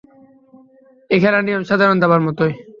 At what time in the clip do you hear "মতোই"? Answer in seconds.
2.27-2.53